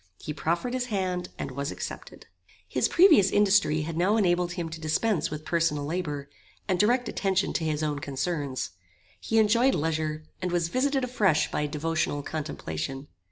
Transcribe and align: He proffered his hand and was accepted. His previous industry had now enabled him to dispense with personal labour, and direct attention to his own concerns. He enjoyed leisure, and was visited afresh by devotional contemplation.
He 0.17 0.33
proffered 0.33 0.73
his 0.73 0.87
hand 0.87 1.29
and 1.37 1.51
was 1.51 1.69
accepted. 1.69 2.25
His 2.67 2.87
previous 2.87 3.29
industry 3.29 3.81
had 3.81 3.95
now 3.97 4.17
enabled 4.17 4.53
him 4.53 4.67
to 4.69 4.81
dispense 4.81 5.29
with 5.29 5.45
personal 5.45 5.85
labour, 5.85 6.27
and 6.67 6.79
direct 6.79 7.07
attention 7.07 7.53
to 7.53 7.63
his 7.63 7.83
own 7.83 7.99
concerns. 7.99 8.71
He 9.19 9.37
enjoyed 9.37 9.75
leisure, 9.75 10.23
and 10.41 10.51
was 10.51 10.69
visited 10.69 11.03
afresh 11.03 11.51
by 11.51 11.67
devotional 11.67 12.23
contemplation. 12.23 13.09